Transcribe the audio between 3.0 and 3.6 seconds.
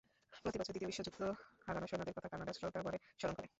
স্মরণ করে।